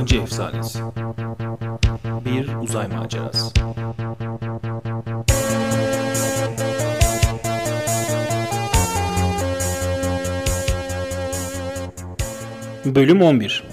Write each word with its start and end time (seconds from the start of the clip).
Akıncı 0.00 0.22
Efsanesi. 0.22 0.78
Bir 2.24 2.54
uzay 2.54 2.88
macerası. 2.88 3.50
Bölüm 12.84 13.22
11 13.22 13.64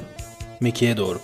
Mekke'ye 0.61 0.98
doğru 0.98 1.20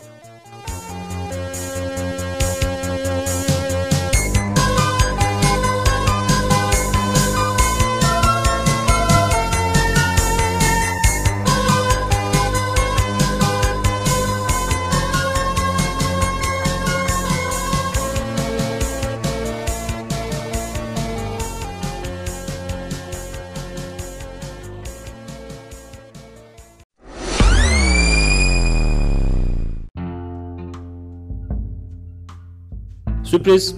Sürpriz. 33.33 33.75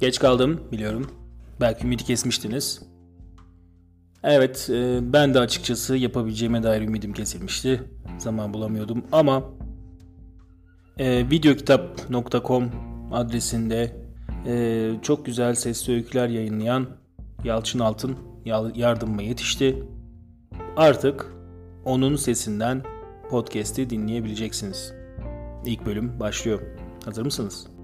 Geç 0.00 0.18
kaldım 0.18 0.60
biliyorum. 0.72 1.10
Belki 1.60 1.84
ümidi 1.86 2.04
kesmiştiniz. 2.04 2.82
Evet 4.22 4.70
e, 4.72 4.98
ben 5.12 5.34
de 5.34 5.40
açıkçası 5.40 5.96
yapabileceğime 5.96 6.62
dair 6.62 6.82
ümidim 6.82 7.12
kesilmişti. 7.12 7.82
Zaman 8.18 8.54
bulamıyordum 8.54 9.04
ama 9.12 9.44
e, 10.98 11.30
videokitap.com 11.30 12.70
adresinde 13.12 13.96
e, 14.46 14.90
çok 15.02 15.26
güzel 15.26 15.54
sesli 15.54 15.92
öyküler 15.92 16.28
yayınlayan 16.28 16.86
Yalçın 17.44 17.78
Altın 17.78 18.16
yardımıma 18.74 19.22
yetişti. 19.22 19.82
Artık 20.76 21.32
onun 21.84 22.16
sesinden 22.16 22.82
podcast'i 23.30 23.90
dinleyebileceksiniz. 23.90 24.94
İlk 25.64 25.86
bölüm 25.86 26.20
başlıyor. 26.20 26.62
Hazır 27.04 27.24
mısınız? 27.24 27.75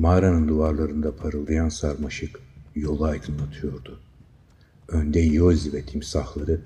Mağaranın 0.00 0.48
duvarlarında 0.48 1.16
parıldayan 1.16 1.68
sarmaşık 1.68 2.40
yolu 2.74 3.04
aydınlatıyordu. 3.04 4.00
Önde 4.88 5.20
Yozi 5.20 5.72
ve 5.72 5.82
timsahları, 5.82 6.60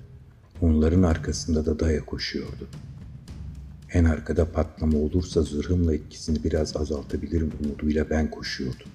onların 0.61 1.03
arkasında 1.03 1.65
da 1.65 1.79
daya 1.79 2.05
koşuyordu. 2.05 2.67
En 3.93 4.05
arkada 4.05 4.51
patlama 4.51 4.97
olursa 4.97 5.41
zırhımla 5.41 5.95
etkisini 5.95 6.43
biraz 6.43 6.77
azaltabilirim 6.77 7.51
umuduyla 7.63 8.09
ben 8.09 8.31
koşuyordum. 8.31 8.87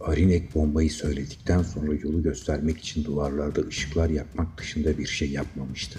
Arinek 0.00 0.54
bombayı 0.54 0.90
söyledikten 0.90 1.62
sonra 1.62 1.94
yolu 1.94 2.22
göstermek 2.22 2.78
için 2.78 3.04
duvarlarda 3.04 3.60
ışıklar 3.60 4.10
yakmak 4.10 4.58
dışında 4.58 4.98
bir 4.98 5.06
şey 5.06 5.30
yapmamıştı. 5.30 5.98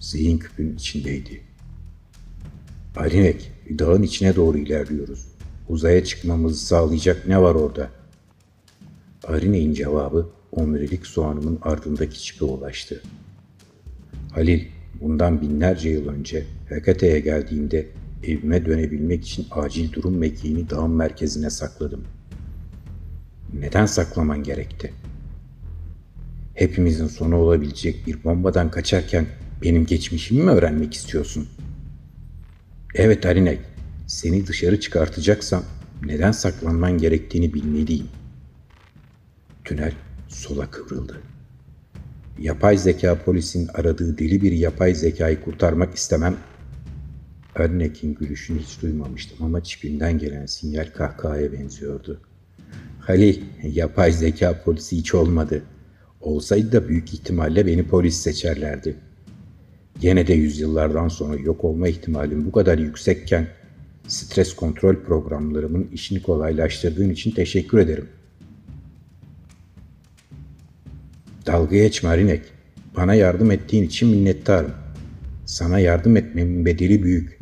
Zihin 0.00 0.38
küpün 0.38 0.74
içindeydi. 0.74 1.40
Arinek, 2.96 3.52
dağın 3.78 4.02
içine 4.02 4.36
doğru 4.36 4.58
ilerliyoruz. 4.58 5.33
Uzaya 5.68 6.04
çıkmamızı 6.04 6.66
sağlayacak 6.66 7.26
ne 7.26 7.42
var 7.42 7.54
orada? 7.54 7.90
Arine'in 9.24 9.72
cevabı 9.72 10.28
omurilik 10.52 11.06
soğanımın 11.06 11.58
ardındaki 11.62 12.22
çipe 12.22 12.44
ulaştı. 12.44 13.02
Halil, 14.32 14.64
bundan 15.00 15.40
binlerce 15.40 15.88
yıl 15.90 16.08
önce 16.08 16.44
Hekate'ye 16.68 17.20
geldiğimde 17.20 17.86
evime 18.24 18.66
dönebilmek 18.66 19.24
için 19.24 19.46
acil 19.50 19.92
durum 19.92 20.18
mekiğini 20.18 20.70
dağın 20.70 20.90
merkezine 20.90 21.50
sakladım. 21.50 22.04
Neden 23.60 23.86
saklaman 23.86 24.42
gerekti? 24.42 24.92
Hepimizin 26.54 27.06
sonu 27.06 27.36
olabilecek 27.36 28.06
bir 28.06 28.24
bombadan 28.24 28.70
kaçarken 28.70 29.26
benim 29.62 29.86
geçmişimi 29.86 30.42
mi 30.42 30.50
öğrenmek 30.50 30.94
istiyorsun? 30.94 31.48
Evet 32.94 33.26
Arinek, 33.26 33.58
seni 34.06 34.46
dışarı 34.46 34.80
çıkartacaksam 34.80 35.64
neden 36.06 36.32
saklanman 36.32 36.98
gerektiğini 36.98 37.54
bilmeliyim. 37.54 38.08
Tünel 39.64 39.92
sola 40.28 40.70
kıvrıldı. 40.70 41.20
Yapay 42.38 42.78
zeka 42.78 43.22
polisin 43.24 43.68
aradığı 43.74 44.18
deli 44.18 44.42
bir 44.42 44.52
yapay 44.52 44.94
zekayı 44.94 45.40
kurtarmak 45.40 45.94
istemem. 45.94 46.36
Örnek'in 47.54 48.14
gülüşünü 48.14 48.58
hiç 48.58 48.82
duymamıştım 48.82 49.46
ama 49.46 49.62
çipinden 49.62 50.18
gelen 50.18 50.46
sinyal 50.46 50.86
kahkahaya 50.94 51.52
benziyordu. 51.52 52.20
Halil, 53.00 53.42
yapay 53.62 54.12
zeka 54.12 54.62
polisi 54.64 54.96
hiç 54.96 55.14
olmadı. 55.14 55.62
Olsaydı 56.20 56.72
da 56.72 56.88
büyük 56.88 57.14
ihtimalle 57.14 57.66
beni 57.66 57.88
polis 57.88 58.16
seçerlerdi. 58.16 58.96
Yine 60.02 60.26
de 60.26 60.34
yüzyıllardan 60.34 61.08
sonra 61.08 61.36
yok 61.36 61.64
olma 61.64 61.88
ihtimalim 61.88 62.46
bu 62.46 62.52
kadar 62.52 62.78
yüksekken 62.78 63.48
Stres 64.08 64.54
kontrol 64.54 64.96
programlarımın 64.96 65.88
işini 65.92 66.22
kolaylaştırdığın 66.22 67.10
için 67.10 67.30
teşekkür 67.30 67.78
ederim. 67.78 68.08
Dalga 71.46 71.76
geçme 71.76 72.08
Arinek. 72.08 72.42
Bana 72.96 73.14
yardım 73.14 73.50
ettiğin 73.50 73.84
için 73.84 74.08
minnettarım. 74.08 74.70
Sana 75.46 75.78
yardım 75.78 76.16
etmemin 76.16 76.64
bedeli 76.64 77.02
büyük. 77.02 77.38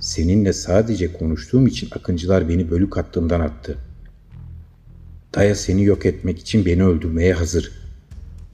Seninle 0.00 0.52
sadece 0.52 1.12
konuştuğum 1.12 1.66
için 1.66 1.88
akıncılar 1.92 2.48
beni 2.48 2.70
bölük 2.70 2.96
hattından 2.96 3.40
attı. 3.40 3.78
Daya 5.34 5.54
seni 5.54 5.84
yok 5.84 6.06
etmek 6.06 6.38
için 6.38 6.66
beni 6.66 6.84
öldürmeye 6.84 7.32
hazır. 7.32 7.72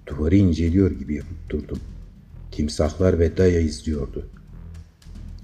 Duvarı 0.06 0.36
inceliyor 0.36 0.90
gibi 0.90 1.14
yapıp 1.14 1.50
durdum. 1.50 1.78
Timsahlar 2.52 3.18
ve 3.18 3.36
Daya 3.36 3.60
izliyordu. 3.60 4.28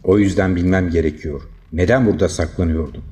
O 0.03 0.19
yüzden 0.19 0.56
bilmem 0.56 0.91
gerekiyor. 0.91 1.43
Neden 1.74 2.06
burada 2.06 2.28
saklanıyordun? 2.28 3.04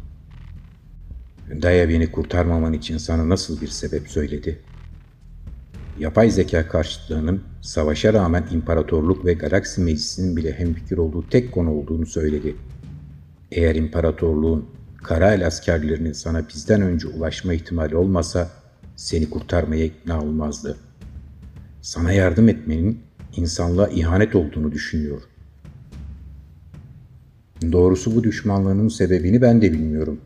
Daya 1.63 1.89
beni 1.89 2.13
kurtarmaman 2.13 2.73
için 2.73 2.99
sana 2.99 3.29
nasıl 3.29 3.61
bir 3.61 3.69
sebep 3.69 4.09
söyledi? 4.09 4.59
Yapay 5.99 6.31
zeka 6.31 6.69
karşıtlığının 6.69 7.43
savaşa 7.63 8.13
rağmen 8.13 8.45
imparatorluk 8.53 9.25
ve 9.25 9.33
galaksi 9.33 9.81
meclisinin 9.81 10.37
bile 10.37 10.53
hemfikir 10.53 10.99
olduğu 10.99 11.29
tek 11.29 11.53
konu 11.53 11.71
olduğunu 11.71 12.07
söyledi. 12.07 12.57
Eğer 13.51 13.75
imparatorluğun 13.75 14.69
kara 15.03 15.35
el 15.35 15.47
askerlerinin 15.47 16.13
sana 16.13 16.49
bizden 16.49 16.83
önce 16.83 17.09
ulaşma 17.09 17.55
ihtimali 17.55 17.97
olmasa 17.97 18.51
seni 18.97 19.31
kurtarmaya 19.31 19.85
ikna 19.85 20.23
olmazdı. 20.23 20.77
Sana 21.81 22.13
yardım 22.13 22.49
etmenin 22.49 23.01
insanlığa 23.37 23.89
ihanet 23.89 24.35
olduğunu 24.35 24.73
düşünüyor. 24.73 25.23
Doğrusu 27.73 28.17
bu 28.17 28.25
düşmanlığının 28.25 28.89
sebebini 28.89 29.43
ben 29.43 29.63
de 29.63 29.73
bilmiyorum. 29.73 30.21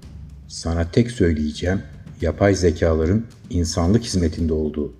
Sana 0.48 0.90
tek 0.90 1.10
söyleyeceğim 1.10 1.82
yapay 2.20 2.54
zekaların 2.54 3.24
insanlık 3.50 4.04
hizmetinde 4.04 4.52
olduğu. 4.52 4.92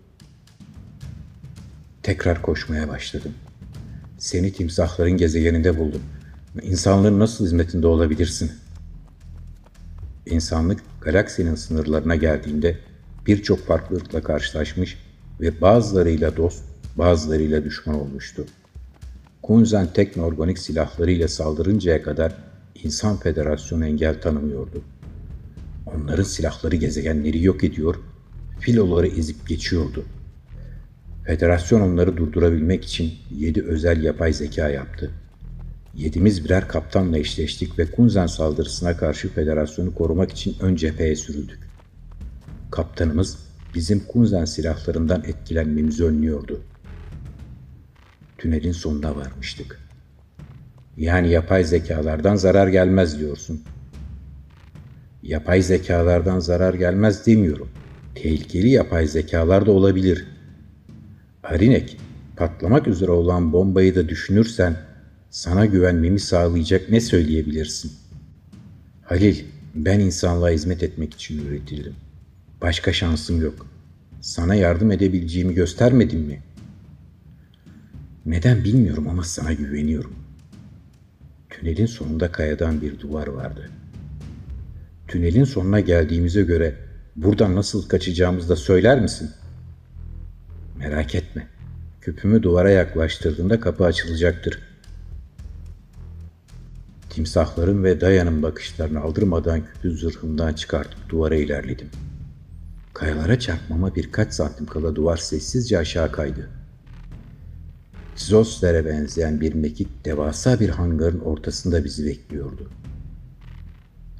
Tekrar 2.02 2.42
koşmaya 2.42 2.88
başladım. 2.88 3.32
Seni 4.18 4.52
timsahların 4.52 5.16
gezegeninde 5.16 5.78
buldum. 5.78 6.02
İnsanlığın 6.62 7.18
nasıl 7.18 7.44
hizmetinde 7.44 7.86
olabilirsin? 7.86 8.52
İnsanlık 10.26 10.80
galaksinin 11.00 11.54
sınırlarına 11.54 12.16
geldiğinde 12.16 12.78
birçok 13.26 13.66
farklı 13.66 13.96
ırkla 13.96 14.22
karşılaşmış 14.22 14.98
ve 15.40 15.60
bazılarıyla 15.60 16.36
dost, 16.36 16.62
bazılarıyla 16.96 17.64
düşman 17.64 18.00
olmuştu. 18.00 18.46
Kunzen 19.46 19.86
teknoorganik 19.86 20.58
silahlarıyla 20.58 21.28
saldırıncaya 21.28 22.02
kadar 22.02 22.34
İnsan 22.84 23.16
Federasyonu 23.16 23.86
engel 23.86 24.20
tanımıyordu. 24.20 24.82
Onların 25.86 26.22
silahları 26.22 26.76
gezegenleri 26.76 27.44
yok 27.44 27.64
ediyor, 27.64 27.96
filoları 28.60 29.06
ezip 29.06 29.48
geçiyordu. 29.48 30.04
Federasyon 31.24 31.80
onları 31.80 32.16
durdurabilmek 32.16 32.84
için 32.84 33.12
yedi 33.36 33.62
özel 33.62 34.02
yapay 34.02 34.32
zeka 34.32 34.68
yaptı. 34.68 35.10
Yedimiz 35.94 36.44
birer 36.44 36.68
kaptanla 36.68 37.18
eşleştik 37.18 37.78
ve 37.78 37.90
Kunzen 37.90 38.26
saldırısına 38.26 38.96
karşı 38.96 39.28
federasyonu 39.28 39.94
korumak 39.94 40.30
için 40.32 40.56
ön 40.60 40.76
cepheye 40.76 41.16
sürüldük. 41.16 41.58
Kaptanımız 42.70 43.38
bizim 43.74 44.00
Kunzen 44.00 44.44
silahlarından 44.44 45.24
etkilenmemizi 45.24 46.04
önlüyordu.'' 46.04 46.75
Tünelin 48.38 48.72
sonuna 48.72 49.16
varmıştık. 49.16 49.80
Yani 50.96 51.30
yapay 51.30 51.64
zekalardan 51.64 52.36
zarar 52.36 52.68
gelmez 52.68 53.18
diyorsun. 53.18 53.62
Yapay 55.22 55.62
zekalardan 55.62 56.38
zarar 56.38 56.74
gelmez 56.74 57.26
demiyorum. 57.26 57.68
Tehlikeli 58.14 58.68
yapay 58.68 59.06
zekalar 59.06 59.66
da 59.66 59.70
olabilir. 59.70 60.26
Arinek, 61.42 61.96
patlamak 62.36 62.86
üzere 62.86 63.10
olan 63.10 63.52
bombayı 63.52 63.94
da 63.94 64.08
düşünürsen 64.08 64.76
sana 65.30 65.66
güvenmemi 65.66 66.20
sağlayacak 66.20 66.90
ne 66.90 67.00
söyleyebilirsin? 67.00 67.92
Halil, 69.02 69.44
ben 69.74 70.00
insanlığa 70.00 70.50
hizmet 70.50 70.82
etmek 70.82 71.14
için 71.14 71.46
üretildim. 71.46 71.94
Başka 72.62 72.92
şansım 72.92 73.42
yok. 73.42 73.66
Sana 74.20 74.54
yardım 74.54 74.90
edebileceğimi 74.90 75.54
göstermedim 75.54 76.20
mi? 76.20 76.40
Neden 78.26 78.64
bilmiyorum 78.64 79.08
ama 79.08 79.24
sana 79.24 79.52
güveniyorum. 79.52 80.14
Tünelin 81.50 81.86
sonunda 81.86 82.32
kayadan 82.32 82.80
bir 82.80 83.00
duvar 83.00 83.26
vardı. 83.26 83.70
Tünelin 85.08 85.44
sonuna 85.44 85.80
geldiğimize 85.80 86.42
göre 86.42 86.74
buradan 87.16 87.56
nasıl 87.56 87.88
kaçacağımızı 87.88 88.48
da 88.48 88.56
söyler 88.56 89.00
misin? 89.00 89.30
Merak 90.78 91.14
etme. 91.14 91.46
Küpümü 92.00 92.42
duvara 92.42 92.70
yaklaştırdığında 92.70 93.60
kapı 93.60 93.84
açılacaktır. 93.84 94.58
Timsahların 97.10 97.84
ve 97.84 98.00
dayanın 98.00 98.42
bakışlarını 98.42 99.00
aldırmadan 99.00 99.60
küpü 99.64 99.96
zırhımdan 99.96 100.52
çıkartıp 100.52 101.08
duvara 101.08 101.36
ilerledim. 101.36 101.88
Kayalara 102.94 103.38
çarpmama 103.38 103.94
birkaç 103.94 104.34
santim 104.34 104.66
kala 104.66 104.94
duvar 104.94 105.16
sessizce 105.16 105.78
aşağı 105.78 106.12
kaydı. 106.12 106.48
Zosler'e 108.16 108.86
benzeyen 108.86 109.40
bir 109.40 109.54
mekik 109.54 110.04
devasa 110.04 110.60
bir 110.60 110.68
hangarın 110.68 111.20
ortasında 111.20 111.84
bizi 111.84 112.06
bekliyordu. 112.06 112.70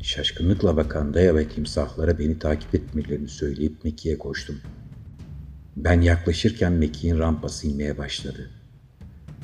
Şaşkınlıkla 0.02 0.76
bakan 0.76 1.14
Daya 1.14 1.34
ve 1.34 1.48
timsahlara 1.48 2.18
beni 2.18 2.38
takip 2.38 2.74
etmelerini 2.74 3.28
söyleyip 3.28 3.84
Meki'ye 3.84 4.18
koştum. 4.18 4.56
Ben 5.76 6.00
yaklaşırken 6.00 6.72
Meki'nin 6.72 7.18
rampası 7.18 7.66
inmeye 7.66 7.98
başladı. 7.98 8.50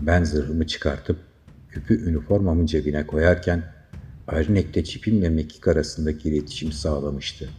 Ben 0.00 0.24
zırhımı 0.24 0.66
çıkartıp 0.66 1.16
küpü 1.70 2.08
üniformamın 2.10 2.66
cebine 2.66 3.06
koyarken 3.06 3.62
Arinek'te 4.28 4.84
çipimle 4.84 5.28
Mekik 5.28 5.68
arasındaki 5.68 6.28
iletişim 6.28 6.72
sağlamıştı. 6.72 7.50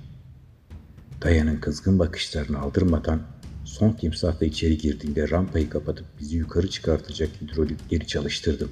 Dayan'ın 1.22 1.58
kızgın 1.58 2.00
bakışlarını 2.00 2.60
aldırmadan 2.60 3.33
son 3.74 3.92
timsahla 3.92 4.46
içeri 4.46 4.78
girdiğinde 4.78 5.30
rampayı 5.30 5.70
kapatıp 5.70 6.06
bizi 6.20 6.38
yukarı 6.38 6.70
çıkartacak 6.70 7.30
hidrolikleri 7.42 8.08
çalıştırdım. 8.08 8.72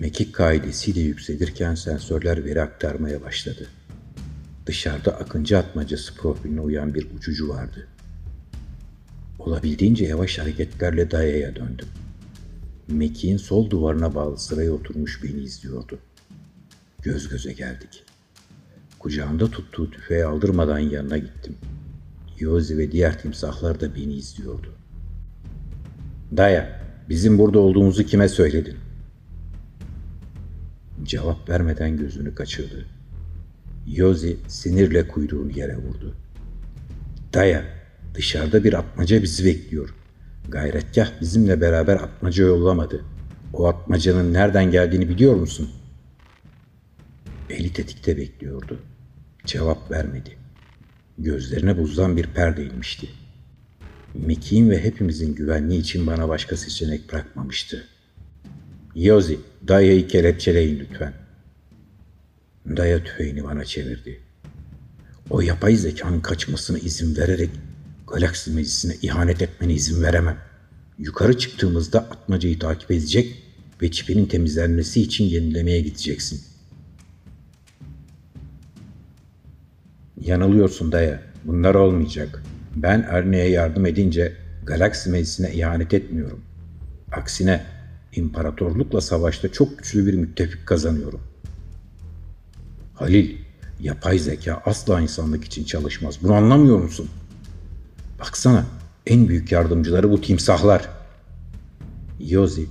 Mekik 0.00 0.34
kaidesiyle 0.34 1.00
yükselirken 1.00 1.74
sensörler 1.74 2.44
veri 2.44 2.62
aktarmaya 2.62 3.22
başladı. 3.22 3.68
Dışarıda 4.66 5.16
akıncı 5.16 5.58
atmacası 5.58 6.14
profiline 6.14 6.60
uyan 6.60 6.94
bir 6.94 7.10
uçucu 7.16 7.48
vardı. 7.48 7.88
Olabildiğince 9.38 10.04
yavaş 10.04 10.38
hareketlerle 10.38 11.10
Daya'ya 11.10 11.56
döndüm. 11.56 11.88
Meki'nin 12.88 13.36
sol 13.36 13.70
duvarına 13.70 14.14
bağlı 14.14 14.38
sıraya 14.38 14.72
oturmuş 14.72 15.22
beni 15.22 15.40
izliyordu. 15.40 15.98
Göz 17.02 17.28
göze 17.28 17.52
geldik. 17.52 18.04
Kucağında 18.98 19.50
tuttuğu 19.50 19.90
tüfeği 19.90 20.24
aldırmadan 20.24 20.78
yanına 20.78 21.18
gittim. 21.18 21.56
Yozi 22.38 22.78
ve 22.78 22.92
diğer 22.92 23.18
timsahlar 23.18 23.80
da 23.80 23.94
beni 23.94 24.14
izliyordu. 24.14 24.74
Daya, 26.36 26.80
bizim 27.08 27.38
burada 27.38 27.58
olduğumuzu 27.58 28.04
kime 28.04 28.28
söyledin? 28.28 28.76
Cevap 31.02 31.48
vermeden 31.48 31.96
gözünü 31.96 32.34
kaçırdı. 32.34 32.86
Yozi 33.86 34.36
sinirle 34.48 35.08
kuyruğunu 35.08 35.50
yere 35.50 35.76
vurdu. 35.76 36.14
Daya, 37.34 37.64
dışarıda 38.14 38.64
bir 38.64 38.72
atmaca 38.72 39.22
bizi 39.22 39.44
bekliyor. 39.44 39.94
Gayretgah 40.48 41.20
bizimle 41.20 41.60
beraber 41.60 41.96
atmaca 41.96 42.44
yollamadı. 42.44 43.04
O 43.52 43.66
atmacanın 43.66 44.32
nereden 44.32 44.70
geldiğini 44.70 45.08
biliyor 45.08 45.34
musun? 45.34 45.70
Eli 47.50 47.72
tetikte 47.72 48.16
bekliyordu. 48.16 48.80
Cevap 49.44 49.90
vermedi. 49.90 50.45
Gözlerine 51.18 51.78
buzdan 51.78 52.16
bir 52.16 52.26
perde 52.26 52.64
inmişti. 52.64 53.08
Meki'nin 54.14 54.70
ve 54.70 54.84
hepimizin 54.84 55.34
güvenliği 55.34 55.80
için 55.80 56.06
bana 56.06 56.28
başka 56.28 56.56
seçenek 56.56 57.12
bırakmamıştı. 57.12 57.84
Yozi, 58.94 59.38
Daya'yı 59.68 60.08
kelepçeleyin 60.08 60.78
lütfen. 60.78 61.12
Daya 62.76 63.04
tüfeğini 63.04 63.44
bana 63.44 63.64
çevirdi. 63.64 64.20
O 65.30 65.40
yapay 65.40 65.76
zekanın 65.76 66.20
kaçmasına 66.20 66.78
izin 66.78 67.16
vererek 67.16 67.50
galaksi 68.06 68.50
meclisine 68.50 68.96
ihanet 69.02 69.42
etmene 69.42 69.74
izin 69.74 70.02
veremem. 70.02 70.38
Yukarı 70.98 71.38
çıktığımızda 71.38 72.00
atmacayı 72.00 72.58
takip 72.58 72.90
edecek 72.90 73.42
ve 73.82 73.90
çipinin 73.90 74.26
temizlenmesi 74.26 75.02
için 75.02 75.24
yenilemeye 75.24 75.80
gideceksin. 75.80 76.55
Yanılıyorsun 80.26 80.92
daya. 80.92 81.20
Bunlar 81.44 81.74
olmayacak. 81.74 82.42
Ben 82.76 83.06
Erne'ye 83.10 83.48
yardım 83.48 83.86
edince 83.86 84.32
galaksi 84.64 85.10
meclisine 85.10 85.52
ihanet 85.52 85.94
etmiyorum. 85.94 86.40
Aksine 87.12 87.62
imparatorlukla 88.12 89.00
savaşta 89.00 89.52
çok 89.52 89.78
güçlü 89.78 90.06
bir 90.06 90.14
müttefik 90.14 90.66
kazanıyorum. 90.66 91.20
Halil, 92.94 93.36
yapay 93.80 94.18
zeka 94.18 94.62
asla 94.64 95.00
insanlık 95.00 95.44
için 95.44 95.64
çalışmaz. 95.64 96.18
Bunu 96.22 96.34
anlamıyor 96.34 96.78
musun? 96.78 97.08
Baksana, 98.20 98.66
en 99.06 99.28
büyük 99.28 99.52
yardımcıları 99.52 100.10
bu 100.10 100.20
timsahlar. 100.20 100.88
Yozi, 102.20 102.66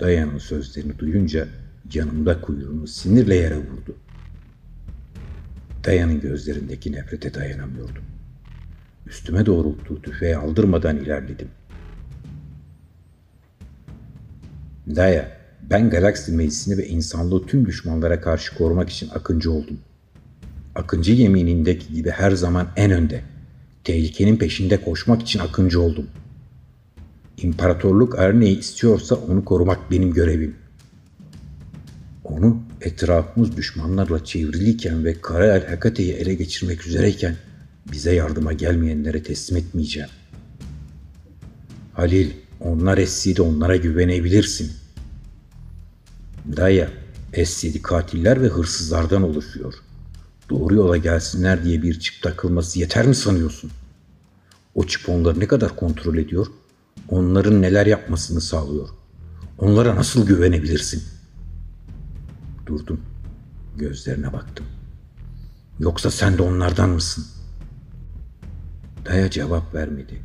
Dayan'ın 0.00 0.38
sözlerini 0.38 0.98
duyunca 0.98 1.48
yanımda 1.94 2.40
kuyruğunu 2.40 2.86
sinirle 2.86 3.34
yere 3.34 3.56
vurdu. 3.56 3.96
Dayan'ın 5.86 6.20
gözlerindeki 6.20 6.92
nefrete 6.92 7.34
dayanamıyordum. 7.34 8.04
Üstüme 9.06 9.46
doğrulttuğu 9.46 10.02
tüfeği 10.02 10.36
aldırmadan 10.36 10.96
ilerledim. 10.96 11.48
Daya, 14.96 15.28
ben 15.70 15.90
galaksi 15.90 16.32
meclisini 16.32 16.78
ve 16.78 16.86
insanlığı 16.86 17.46
tüm 17.46 17.66
düşmanlara 17.66 18.20
karşı 18.20 18.54
korumak 18.58 18.90
için 18.90 19.08
akıncı 19.14 19.52
oldum. 19.52 19.78
Akıncı 20.74 21.12
yeminindeki 21.12 21.94
gibi 21.94 22.10
her 22.10 22.30
zaman 22.30 22.68
en 22.76 22.90
önde. 22.90 23.20
Tehlikenin 23.84 24.36
peşinde 24.36 24.82
koşmak 24.82 25.22
için 25.22 25.38
akıncı 25.38 25.80
oldum. 25.80 26.06
İmparatorluk 27.36 28.18
her 28.18 28.40
neyi 28.40 28.58
istiyorsa 28.58 29.14
onu 29.14 29.44
korumak 29.44 29.90
benim 29.90 30.12
görevim. 30.12 30.65
Onu 32.28 32.62
etrafımız 32.80 33.56
düşmanlarla 33.56 34.24
çevriliyken 34.24 35.04
ve 35.04 35.20
Karael 35.20 35.68
Hekate'yi 35.68 36.12
ele 36.12 36.34
geçirmek 36.34 36.86
üzereyken 36.86 37.36
bize 37.92 38.14
yardıma 38.14 38.52
gelmeyenlere 38.52 39.22
teslim 39.22 39.56
etmeyeceğim. 39.56 40.08
Halil, 41.92 42.30
onlar 42.60 42.98
Essi'de 42.98 43.42
onlara 43.42 43.76
güvenebilirsin. 43.76 44.72
Daya, 46.56 46.90
Essi'di 47.32 47.82
katiller 47.82 48.42
ve 48.42 48.46
hırsızlardan 48.48 49.22
oluşuyor. 49.22 49.74
Doğru 50.50 50.74
yola 50.74 50.96
gelsinler 50.96 51.64
diye 51.64 51.82
bir 51.82 52.00
çip 52.00 52.22
takılması 52.22 52.78
yeter 52.78 53.06
mi 53.06 53.14
sanıyorsun? 53.14 53.70
O 54.74 54.86
çip 54.86 55.08
onları 55.08 55.40
ne 55.40 55.46
kadar 55.46 55.76
kontrol 55.76 56.16
ediyor? 56.16 56.46
Onların 57.08 57.62
neler 57.62 57.86
yapmasını 57.86 58.40
sağlıyor. 58.40 58.88
Onlara 59.58 59.96
nasıl 59.96 60.26
güvenebilirsin? 60.26 61.15
Durdum. 62.66 63.00
Gözlerine 63.76 64.32
baktım. 64.32 64.66
Yoksa 65.78 66.10
sen 66.10 66.38
de 66.38 66.42
onlardan 66.42 66.90
mısın? 66.90 67.24
Daya 69.04 69.30
cevap 69.30 69.74
vermedi. 69.74 70.22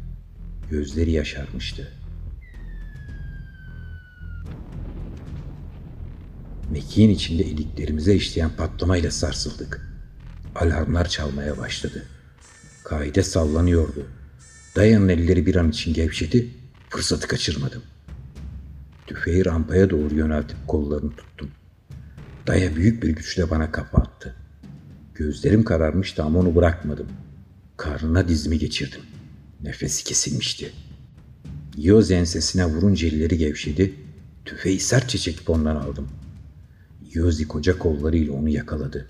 Gözleri 0.70 1.12
yaşarmıştı. 1.12 1.92
Mekiğin 6.72 7.10
içinde 7.10 7.46
iliklerimize 7.46 8.16
işleyen 8.16 8.50
patlamayla 8.50 9.12
sarsıldık. 9.12 9.88
Alarmlar 10.56 11.08
çalmaya 11.08 11.58
başladı. 11.58 12.06
Kaide 12.84 13.24
sallanıyordu. 13.24 14.08
Dayanın 14.76 15.10
elleri 15.10 15.46
bir 15.46 15.56
an 15.56 15.70
için 15.70 15.94
gevşedi, 15.94 16.48
fırsatı 16.90 17.28
kaçırmadım. 17.28 17.82
Tüfeği 19.08 19.46
rampaya 19.46 19.90
doğru 19.90 20.16
yöneltip 20.16 20.68
kollarını 20.68 21.12
tuttum. 21.16 21.52
Daya 22.52 22.76
büyük 22.76 23.04
bir 23.04 23.10
güçle 23.10 23.50
bana 23.50 23.72
kafa 23.72 23.98
attı. 23.98 24.36
Gözlerim 25.14 25.64
kararmıştı 25.64 26.24
ama 26.24 26.40
onu 26.40 26.56
bırakmadım. 26.56 27.08
Karnına 27.78 28.28
dizimi 28.28 28.60
geçirdim. 28.60 29.02
Nefesi 29.64 30.04
kesilmişti. 30.04 30.72
Yoz 31.78 32.12
ensesine 32.12 32.66
vurunca 32.66 33.08
elleri 33.08 33.38
gevşedi. 33.38 33.94
Tüfeği 34.46 34.80
sertçe 34.80 35.18
çekip 35.18 35.50
ondan 35.50 35.76
aldım. 35.76 36.08
Yozi 37.14 37.48
koca 37.48 37.78
kollarıyla 37.78 38.34
onu 38.34 38.50
yakaladı. 38.50 39.08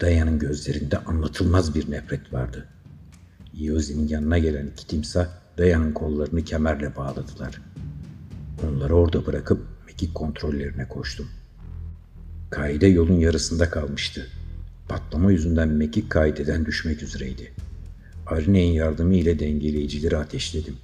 Dayan'ın 0.00 0.38
gözlerinde 0.38 0.98
anlatılmaz 0.98 1.74
bir 1.74 1.90
nefret 1.90 2.32
vardı. 2.32 2.68
Yozi'nin 3.54 4.08
yanına 4.08 4.38
gelen 4.38 4.66
iki 4.66 4.86
timsah 4.86 5.28
Dayan'ın 5.58 5.92
kollarını 5.92 6.44
kemerle 6.44 6.96
bağladılar. 6.96 7.62
Onları 8.68 8.94
orada 8.94 9.26
bırakıp 9.26 9.66
mekik 9.86 10.14
kontrollerine 10.14 10.88
koştum. 10.88 11.28
Kaide 12.50 12.86
yolun 12.86 13.18
yarısında 13.18 13.70
kalmıştı. 13.70 14.26
Patlama 14.88 15.32
yüzünden 15.32 15.68
mekik 15.68 16.10
kaideden 16.10 16.66
düşmek 16.66 17.02
üzereydi. 17.02 17.52
Arine'nin 18.26 18.72
yardımı 18.72 19.14
ile 19.14 19.38
dengeleyicileri 19.38 20.16
ateşledim. 20.16 20.76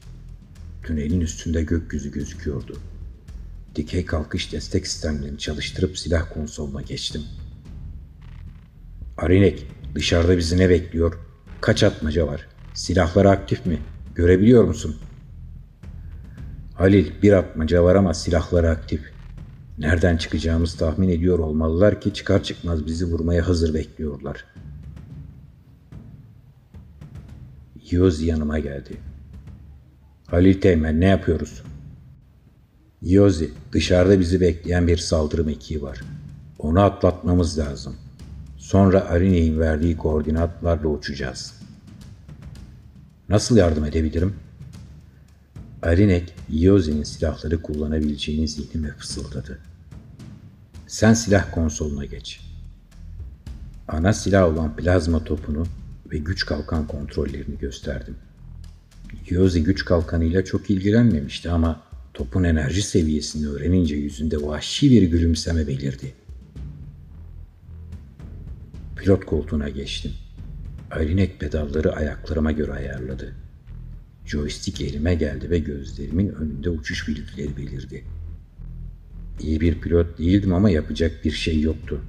Tünelin 0.82 1.20
üstünde 1.20 1.62
gökyüzü 1.62 2.12
gözüküyordu. 2.12 2.78
Dikey 3.76 4.04
kalkış 4.04 4.52
destek 4.52 4.86
sistemlerini 4.86 5.38
çalıştırıp 5.38 5.98
silah 5.98 6.34
konsoluna 6.34 6.82
geçtim. 6.82 7.22
Arinek, 9.16 9.66
dışarıda 9.94 10.38
bizi 10.38 10.58
ne 10.58 10.68
bekliyor? 10.68 11.18
Kaç 11.60 11.82
atmaca 11.82 12.26
var? 12.26 12.46
Silahları 12.74 13.30
aktif 13.30 13.66
mi? 13.66 13.78
Görebiliyor 14.14 14.64
musun? 14.64 14.96
Halil, 16.74 17.22
bir 17.22 17.32
atmaca 17.32 17.84
var 17.84 17.94
ama 17.94 18.14
silahları 18.14 18.70
aktif. 18.70 19.11
Nereden 19.78 20.16
çıkacağımız 20.16 20.76
tahmin 20.76 21.08
ediyor 21.08 21.38
olmalılar 21.38 22.00
ki 22.00 22.14
çıkar 22.14 22.42
çıkmaz 22.42 22.86
bizi 22.86 23.06
vurmaya 23.06 23.48
hazır 23.48 23.74
bekliyorlar. 23.74 24.44
Yozi 27.90 28.26
yanıma 28.26 28.58
geldi. 28.58 28.96
Halil 30.26 30.60
Teğmen 30.60 31.00
ne 31.00 31.06
yapıyoruz? 31.06 31.62
Yozi, 33.02 33.50
dışarıda 33.72 34.20
bizi 34.20 34.40
bekleyen 34.40 34.86
bir 34.86 34.96
saldırı 34.96 35.44
mekiği 35.44 35.82
var. 35.82 36.00
Onu 36.58 36.80
atlatmamız 36.80 37.58
lazım. 37.58 37.96
Sonra 38.56 39.00
Arine'in 39.00 39.60
verdiği 39.60 39.96
koordinatlarla 39.96 40.88
uçacağız. 40.88 41.54
Nasıl 43.28 43.56
yardım 43.56 43.84
edebilirim? 43.84 44.34
Arinek, 45.82 46.34
Yozi'nin 46.52 47.02
silahları 47.02 47.62
kullanabileceğini 47.62 48.48
zihnime 48.48 48.92
fısıldadı. 48.98 49.58
Sen 50.86 51.14
silah 51.14 51.54
konsoluna 51.54 52.04
geç. 52.04 52.40
Ana 53.88 54.12
silah 54.12 54.52
olan 54.52 54.76
plazma 54.76 55.24
topunu 55.24 55.66
ve 56.12 56.18
güç 56.18 56.46
kalkan 56.46 56.86
kontrollerini 56.86 57.58
gösterdim. 57.58 58.16
Yozi 59.28 59.64
güç 59.64 59.84
kalkanıyla 59.84 60.44
çok 60.44 60.70
ilgilenmemişti 60.70 61.50
ama 61.50 61.82
topun 62.14 62.44
enerji 62.44 62.82
seviyesini 62.82 63.48
öğrenince 63.48 63.96
yüzünde 63.96 64.42
vahşi 64.42 64.90
bir 64.90 65.02
gülümseme 65.02 65.66
belirdi. 65.66 66.14
Pilot 68.96 69.26
koltuğuna 69.26 69.68
geçtim. 69.68 70.12
Arinek 70.90 71.40
pedalları 71.40 71.96
ayaklarıma 71.96 72.52
göre 72.52 72.72
ayarladı. 72.72 73.34
Joystick 74.26 74.80
elime 74.80 75.14
geldi 75.14 75.50
ve 75.50 75.58
gözlerimin 75.58 76.28
önünde 76.28 76.70
uçuş 76.70 77.08
bilgileri 77.08 77.56
belirdi. 77.56 78.04
İyi 79.40 79.60
bir 79.60 79.80
pilot 79.80 80.18
değildim 80.18 80.54
ama 80.54 80.70
yapacak 80.70 81.24
bir 81.24 81.30
şey 81.30 81.60
yoktu. 81.60 82.00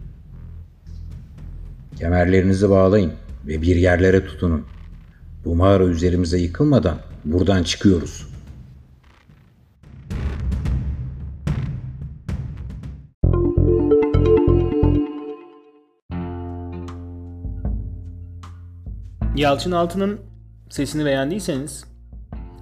Kemerlerinizi 2.00 2.70
bağlayın 2.70 3.12
ve 3.48 3.62
bir 3.62 3.76
yerlere 3.76 4.26
tutunun. 4.26 4.66
Bu 5.46 5.56
mağara 5.56 5.86
üzerimize 5.86 6.38
yıkılmadan 6.38 7.00
buradan 7.26 7.64
çıkıyoruz. 7.64 8.28
Yalçın 19.36 19.72
Altı'nın 19.72 20.20
sesini 20.70 21.06
beğendiyseniz 21.06 21.93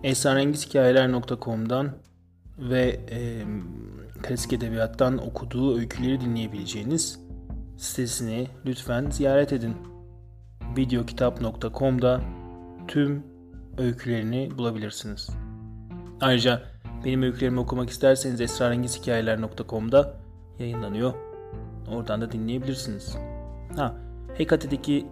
esrarengizhikayeler.com'dan 0.03 1.91
ve 2.58 3.00
e, 3.12 3.43
klasik 4.24 4.53
edebiyattan 4.53 5.17
okuduğu 5.17 5.77
öyküleri 5.77 6.22
dinleyebileceğiniz 6.22 7.20
sitesini 7.77 8.48
lütfen 8.65 9.10
ziyaret 9.10 9.53
edin. 9.53 9.75
videokitap.com'da 10.77 12.22
tüm 12.88 13.24
öykülerini 13.77 14.50
bulabilirsiniz. 14.58 15.29
Ayrıca 16.22 16.62
benim 17.05 17.24
öykülerimi 17.24 17.60
okumak 17.60 17.89
isterseniz 17.89 18.41
esrarengizhikayeler.com'da 18.41 20.13
yayınlanıyor. 20.60 21.13
Oradan 21.91 22.22
da 22.22 22.31
dinleyebilirsiniz. 22.31 23.17
Ha, 23.75 23.96
Hekate'deki 24.38 25.08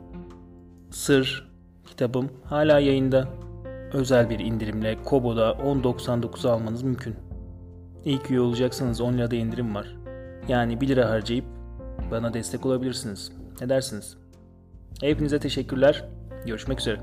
Sır 0.91 1.49
kitabım 1.85 2.29
hala 2.43 2.79
yayında. 2.79 3.27
Özel 3.93 4.29
bir 4.29 4.39
indirimle 4.39 4.97
Kobo'da 5.03 5.49
10.99 5.51 6.49
almanız 6.49 6.83
mümkün. 6.83 7.15
İlk 8.05 8.31
üye 8.31 8.39
olacaksanız 8.39 9.01
10 9.01 9.13
lirada 9.13 9.35
indirim 9.35 9.75
var. 9.75 9.97
Yani 10.47 10.81
1 10.81 10.87
lira 10.87 11.09
harcayıp 11.09 11.45
bana 12.11 12.33
destek 12.33 12.65
olabilirsiniz. 12.65 13.31
Ne 13.61 13.69
dersiniz? 13.69 14.17
Hepinize 15.01 15.39
teşekkürler. 15.39 16.05
Görüşmek 16.45 16.79
üzere. 16.79 16.99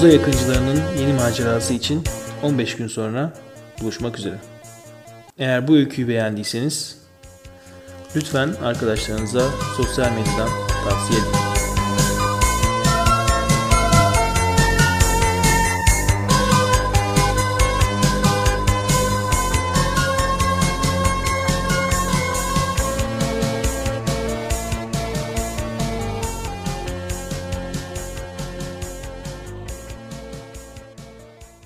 Uzay 0.00 0.14
yakıncılarının 0.14 0.80
yeni 1.00 1.12
macerası 1.12 1.74
için 1.74 2.04
15 2.42 2.76
gün 2.76 2.86
sonra 2.86 3.32
buluşmak 3.80 4.18
üzere. 4.18 4.34
Eğer 5.38 5.68
bu 5.68 5.76
öyküyü 5.76 6.08
beğendiyseniz 6.08 6.98
lütfen 8.16 8.54
arkadaşlarınıza 8.64 9.42
sosyal 9.76 10.12
medyadan 10.12 10.48
tavsiye 10.84 11.20
edin. 11.20 11.39